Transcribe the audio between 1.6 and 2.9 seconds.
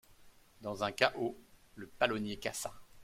le palonnier cassa.